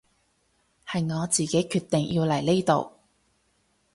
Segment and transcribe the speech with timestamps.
[0.83, 2.91] 係我自己決定要嚟呢度